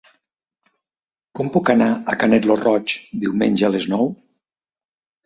Com 1.39 1.51
puc 1.57 1.69
anar 1.73 1.89
a 2.13 2.15
Canet 2.23 2.47
lo 2.53 2.55
Roig 2.63 2.95
diumenge 3.25 3.69
a 3.69 3.71
les 3.77 3.87
nou? 3.93 4.11